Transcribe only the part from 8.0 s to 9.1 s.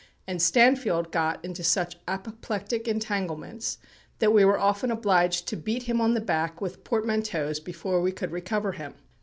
we could recover him."